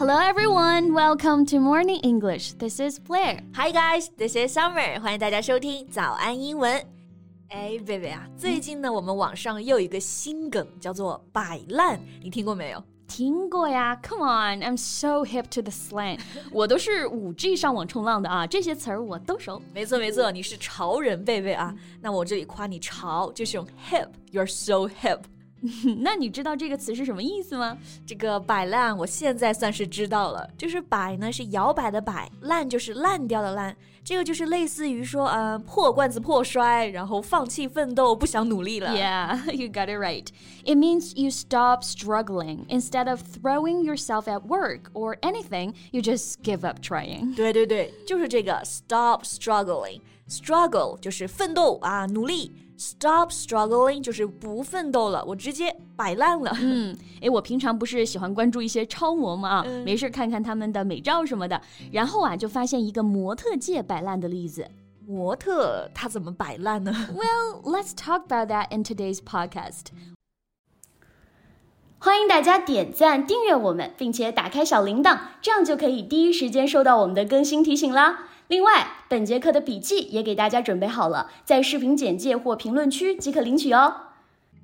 [0.00, 2.52] Hello everyone, welcome to Morning English.
[2.58, 3.40] This is Blair.
[3.54, 5.00] Hi guys, this is Summer.
[5.00, 6.72] 欢迎大家收听早安英文。
[7.48, 12.82] 哎，贝贝啊，最近呢，我们网上又有一个新梗，叫做摆烂，你听过没有？
[13.08, 16.18] 听过呀，Come on, I'm so hip to the slang。
[16.50, 19.62] 我都是五 G 上网冲浪的啊，这些词儿我都熟。
[19.72, 21.72] 没错没错，你是潮人贝贝啊。
[22.00, 25.20] 那我这里夸你潮，就是用 hip，you're so hip。
[26.02, 27.76] 那你知道这个词是什么意思吗？
[28.06, 30.48] 这个摆烂，我现在算是知道了。
[30.56, 33.74] 就是摆呢是摇摆的摆，烂就是烂掉的烂。
[34.04, 38.90] 这个就是类似于说，呃，破罐子破摔，然后放弃奋斗，不想努力了。
[38.90, 40.28] Yeah, you got it right.
[40.64, 45.74] It means you stop struggling instead of throwing yourself at work or anything.
[45.90, 47.34] You just give up trying.
[47.34, 50.02] 对对对，就是这个 stop struggling.
[50.30, 52.54] Struggle 就是奋斗啊，努力。
[52.78, 56.54] Stop struggling 就是不奋斗了，我直接摆烂了。
[56.60, 61.58] 嗯，诶，我平常不是喜欢关注一些超模嘛，嗯、没事看看他们的美照什么的，
[61.90, 64.68] 然后啊就发现一个模特界摆烂的例子。
[65.06, 66.92] 模特他怎么摆烂呢？
[67.14, 69.86] Well, let's talk about that in today's podcast.
[71.98, 78.28] 欢迎大家点赞、订阅我们，并且打开小铃铛，这样就可以第一时间收到我们的更新提醒啦。
[78.50, 83.94] 另外，本节课的笔记也给大家准备好了，在视频简介或评论区即可领取哦。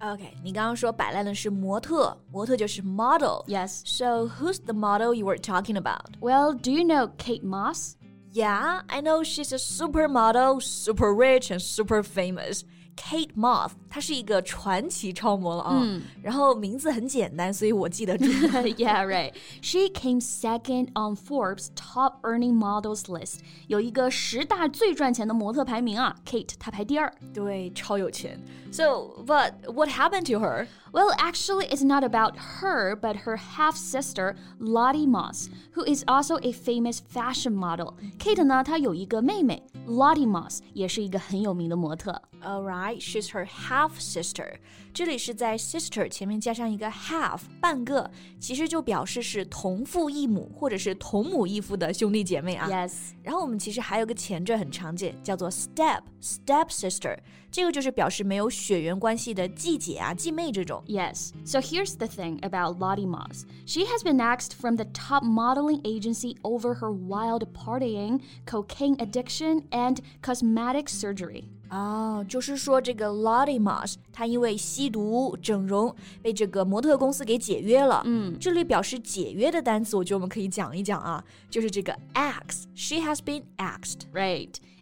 [0.00, 3.82] OK，你刚刚说摆烂的是模特，模特就是 model。Yes.
[3.84, 6.16] So who's the model you were talking about?
[6.20, 7.94] Well, do you know Kate Moss?
[8.32, 12.62] Yeah, I know she's a supermodel, super rich and super famous.
[12.97, 15.79] Kate Moss，她是一个传奇超模了啊。
[15.81, 18.25] 嗯，然后名字很简单，所以我记得住。
[18.25, 19.33] yeah, right.
[19.61, 27.13] She came second on Forbes' top earning models list，有一个十大最赚钱的模特排名啊，Kate 她排第二。
[27.33, 28.39] 对，超有钱。
[28.71, 30.67] So, but what happened to her?
[30.91, 36.37] Well, actually, it's not about her, but her half sister Lottie Moss, who is also
[36.37, 37.93] a famous fashion model.
[38.17, 42.21] Kate 呢，她有一个妹妹 Lottie Moss，也是一个很有名的模特。
[42.43, 44.56] All right she's her half sister.
[44.94, 52.68] 这里是在 sister 前面加上一个 half 半个，其实就表示是同父异母或者是同母异父的兄弟姐妹啊。
[52.68, 53.12] Yes.
[53.22, 57.16] 然后我们其实还有个前缀很常见，叫做 step step sister，
[57.50, 60.82] 这个就是表示没有血缘关系的继姐啊、继妹这种。
[60.86, 61.30] Yes.
[61.46, 63.44] So here's the thing about Lottie Moss.
[63.64, 69.62] She has been axed from the top modeling agency over her wild partying, cocaine addiction,
[69.70, 71.44] and cosmetic surgery.
[71.69, 78.01] 哦，就是说这个 Lottie Moss，她因为吸毒、整容被这个模特公司给解约了。
[78.05, 82.63] 嗯，这里表示解约的单词，我觉得我们可以讲一讲啊，就是这个 axe。
[82.75, 84.01] She has been axed.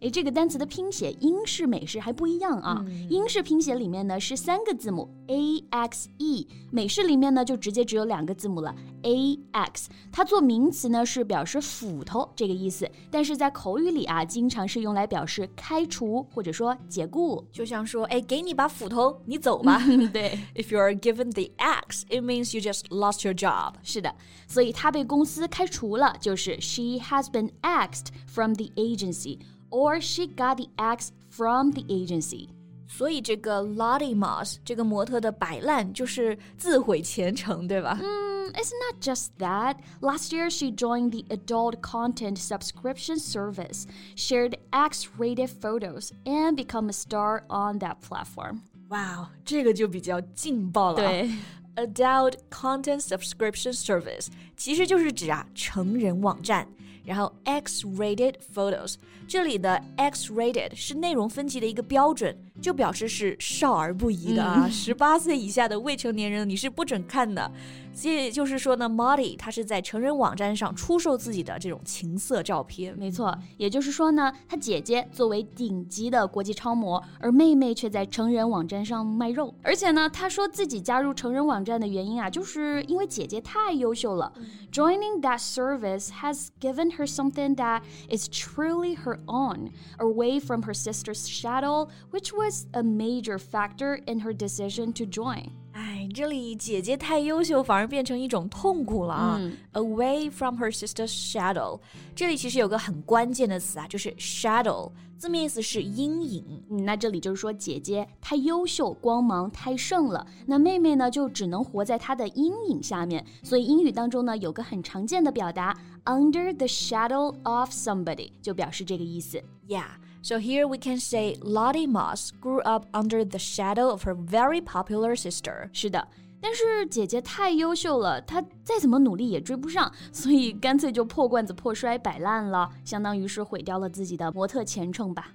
[0.06, 2.86] 诶，这个单词的拼写英式、美式还不一样啊。
[2.88, 9.90] 嗯、英式拼写里面呢是三个字母 a x e，美式里面呢就直接只有两个字母了 a x。
[10.12, 17.44] 它做名词呢是表示斧头这个意思，但是在口语里啊，经常是用来表示开除或者说解雇。
[17.52, 19.82] 就像说，哎，给你把斧头，你走吧。
[20.14, 23.74] 对，If you are given the axe, it means you just lost your job。
[23.82, 24.14] 是的，
[24.48, 29.40] 所以他被公司开除了，就是 she has been axed from the agency。
[29.71, 32.49] or she got the axe from the agency.
[32.89, 37.99] 所以这个 Lottie Moss 这个模特的摆烂就是自毁前程，对吧？
[38.03, 39.77] 嗯 it's not just that.
[40.01, 46.89] Last year, she joined the adult content subscription service, shared X rated photos, and become
[46.89, 48.63] a star on that platform.
[48.89, 50.97] Wow, 这个就比较劲爆了。
[50.97, 51.31] 对。
[51.77, 54.27] Adult Content Subscription Service
[54.57, 56.67] 其实就是指啊成人网站。
[57.05, 58.95] 然后 X-rated photos，
[59.27, 67.52] 这里的 X-rated 是内容分级的一个标准， 就表示是少儿不宜的啊，十八岁以下的未成年人你是不准看的。
[67.94, 72.94] 所以就是说呢，Marty 她是在成人网站上出售自己的这种情色照片。
[72.98, 79.54] 没错，也就是说呢，她姐姐作为顶级的国际超模，而妹妹却在成人网站上卖肉。
[79.64, 84.34] 而且呢，她说自己加入成人网站的原因啊，就是因为姐姐太优秀了。
[84.74, 89.70] Joining that service has given her something that is truly her own,
[90.00, 95.51] away from her sister's shadow, which was a major factor in her decision to join.
[95.73, 99.57] 哎，这里姐姐太优秀，反而变成一种痛苦了啊、嗯、！
[99.75, 101.81] Away from her sister's shadow，
[102.15, 106.65] 这里其实有个很关键的词啊，就是 shadow，字面意思是阴影。
[106.71, 113.25] 嗯，那这里就是说姐姐太优秀，光芒太盛了，那妹妹呢就只能活在她的阴影下面。
[113.45, 119.41] 所以英语当中呢有个很常见的表达，under the shadow of somebody，就表示这个意思。
[119.69, 119.87] Yeah.
[120.28, 124.60] So here we can say Lottie Moss grew up under the shadow of her very
[124.60, 125.70] popular sister.
[125.72, 126.08] 是的。
[126.42, 135.32] 但是姐姐太优秀了，她再怎么努力也追不上，所以干脆就破罐子破摔摆烂了，相当于是毁掉了自己的模特前程吧。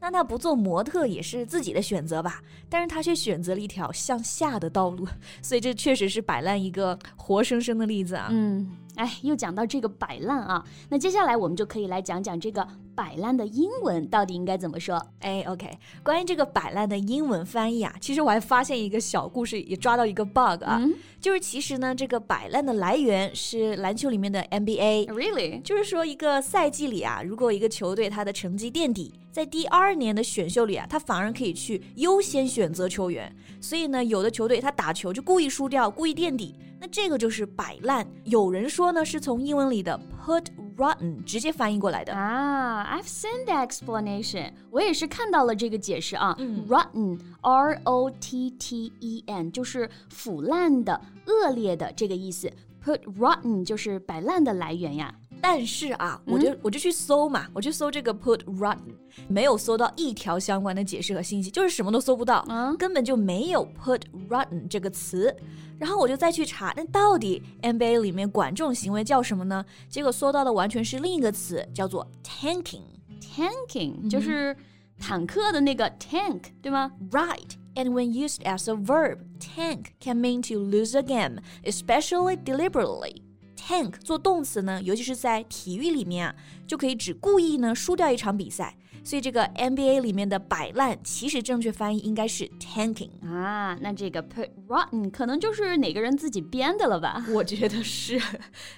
[0.00, 2.40] 那她不做模特也是自己的选择吧，
[2.70, 5.06] 但是她却选择了一条向下的道路，
[5.42, 8.28] 所以这确实是摆烂一个活生生的例子啊。
[8.30, 8.66] 嗯，
[8.96, 15.02] 哎，又讲到这个摆烂啊，那接下来我们就可以来讲讲这个摆烂的英文到底应该怎么说。
[15.20, 15.70] 哎，OK，
[16.02, 20.82] 关于这个摆烂的英文翻译啊，其实我还发现一个小故事，也抓到一个 bug 啊，
[21.20, 29.14] 就是其实呢，这个摆烂的来源是篮球里面的 NBA，Really，就是说一个赛季里啊，如果一个球队他的成绩垫底。
[29.32, 33.34] 在第二年的选秀里啊，他反而可以去优先选择球员。
[33.62, 38.04] 所以呢，有的球队他打球就故意输掉，故意垫底，那这个就是摆烂。
[38.24, 40.44] 有人说呢，是从英文里的 put
[40.76, 42.84] rotten 直接翻译过来的啊。
[42.84, 46.36] I've seen the explanation，我也是看到了这个解释啊。
[46.68, 52.52] rotten，R O T T E N，就是腐烂的、恶劣的这个意思。
[52.84, 55.14] put rotten 就是摆烂的来源呀。
[55.41, 58.95] 但是啊，我就我就去搜嘛，我去搜这个 put rotten，
[59.27, 62.43] 没有搜到一条相关的解释和信息，就是什么都搜不到，
[62.79, 65.35] 根本就没有 put rotten 这个词。
[65.77, 69.63] 然后我就再去查，那到底 NBA 里面管这种行为叫什么呢？
[69.87, 74.57] 结果搜到的完全是另一个词，叫做 tanking。tanking 就是
[74.99, 76.91] 坦克的那个 tank，对吗？
[77.11, 77.51] Right.
[77.75, 83.21] And when used as a verb, tank can mean to lose a game, especially deliberately.
[83.61, 86.35] Tank 做动词呢，尤其是在体育里面啊，
[86.65, 88.77] 就可以指故意呢输掉一场比赛。
[89.03, 93.77] 所以这个 NBA 里面的摆烂，其实正确翻译应该是 tanking 啊。
[93.79, 97.25] 那这个 put rotten 可能就是哪个人自己编的了吧？
[97.33, 98.21] 我觉得是。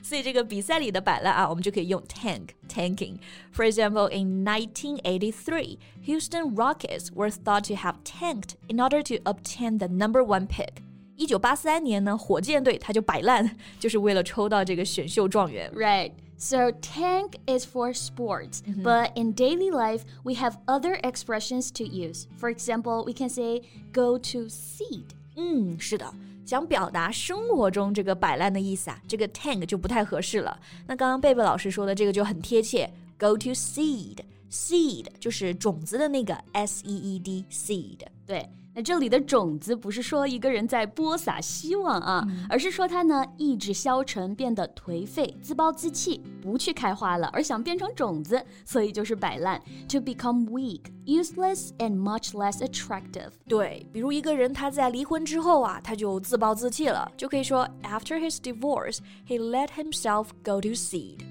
[0.03, 9.01] 所以这个比赛里的摆烂啊，我们就可以用 tank tanking。For example, in 1983, Houston Rockets were thought to have tanked in order
[9.01, 10.83] to obtain the number one pick.
[11.15, 13.49] 一九八三年呢，火箭队他就摆烂，
[13.79, 15.69] 就是为了抽到这个选秀状元。
[15.73, 16.11] Right.
[16.37, 18.83] So tank is for sports, mm -hmm.
[18.83, 22.27] but in daily life we have other expressions to use.
[22.39, 25.07] For example, we can say go to seed.
[25.35, 26.13] 嗯，是的，
[26.45, 30.57] 想表达生活中这个摆烂的意思啊，这个 tank 就不太合适了。
[30.87, 37.99] 那刚刚贝贝老师说的这个就很贴切，go to seed。seed 就是种子的那个 s e e d seed。
[38.25, 38.49] 对。
[38.75, 49.59] 那这里的种子不是说一个人在播撒希望啊，而是说他呢意志消沉，变得颓废，自暴自弃，不去开花了，而想变成种子，所以就是摆烂，
[49.89, 53.31] to become weak, useless and much less attractive。
[53.47, 61.21] 对，比如一个人他在离婚之后啊，他就自暴自弃了，就可以说 After his divorce, he let himself go to seed.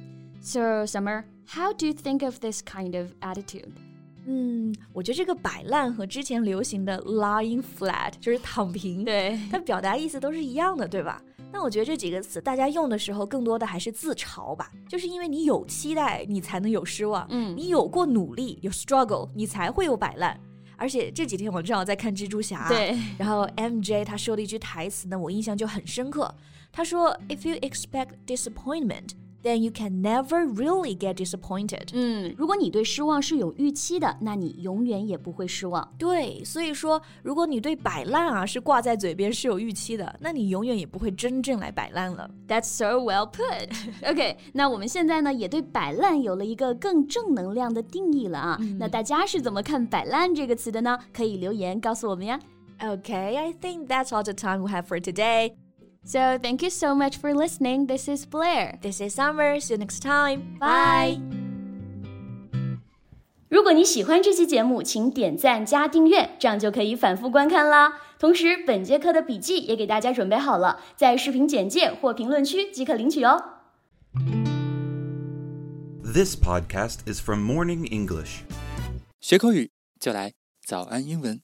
[0.41, 3.73] So, Summer, how do you think of this kind of attitude?
[4.26, 11.22] 嗯，我觉得这个摆烂和之前流行的 lying flat 就是躺平，对，它表达意思都是一样的，对吧？
[11.52, 20.40] 那我觉得这几个词大家用的时候，更多的还是自嘲吧，就是因为你有期待，你才能有失望，嗯，你有过努力，有 struggle，你才会有摆烂。
[20.76, 26.34] 而且这几天我正好在看蜘蛛侠，对，然后 MJ 他说了一句台词呢，我印象就很深刻，
[26.72, 29.10] 他说：“If you expect disappointment。”
[29.43, 31.89] then you can never really get disappointed.
[31.93, 35.89] 嗯，如果你对失望是有预期的，那你永远也不会失望。
[35.97, 42.29] 对，所以说，如果你对摆烂啊是挂在嘴边是有预期的，那你永远也不会真正来摆烂了。
[42.49, 43.71] That's so well put.
[44.05, 48.59] OK，那我们现在呢也对摆烂有了一个更正能量的定义了啊。
[48.61, 50.99] 嗯、那大家是怎么看“摆烂”这个词的呢？
[51.13, 52.39] 可以留言告诉我们呀。
[52.81, 55.55] Okay, I think that's all the time we have for today.
[56.05, 57.87] So thank you so much for listening.
[57.87, 58.79] This is Blair.
[58.81, 59.61] This is Summer.
[59.61, 60.59] See you next time.
[60.59, 61.21] Bye.
[63.51, 68.01] 如果你喜欢这期节目，请点赞加订阅，这样就可以反复观看啦。
[68.19, 73.43] 同时，本节课的笔记也给大家准备好了，在视频简介或评论区即可领取哦。
[76.03, 78.41] This podcast is from Morning English.
[79.21, 80.33] 学口语就来
[80.67, 81.41] 早安英文。